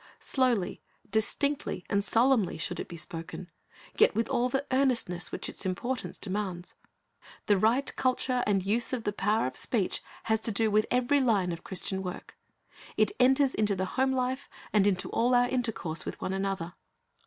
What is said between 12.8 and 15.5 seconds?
it enters into the home life, and into all our